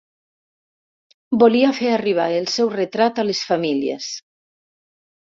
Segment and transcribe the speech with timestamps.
[1.43, 4.09] Volia fer arribar el seu retrat a les famílies.